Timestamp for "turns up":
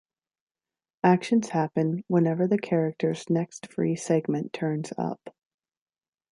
4.51-5.35